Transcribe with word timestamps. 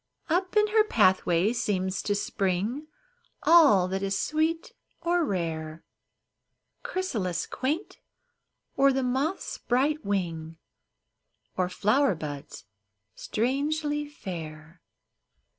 Up 0.31 0.57
in 0.57 0.65
her 0.69 0.83
pathway 0.83 1.53
seems 1.53 2.01
to 2.01 2.15
spring 2.15 2.87
All 3.43 3.87
that 3.87 4.01
is 4.01 4.17
sweet 4.17 4.73
or 5.01 5.23
rare,— 5.23 5.83
Chrysalis 6.81 7.45
quaint, 7.45 7.99
or 8.75 8.91
the 8.91 9.03
moth's 9.03 9.59
bright 9.59 10.03
wing. 10.03 10.57
Or 11.55 11.69
flower 11.69 12.15
buds 12.15 12.65
strangely 13.13 14.09
fair. 14.09 14.81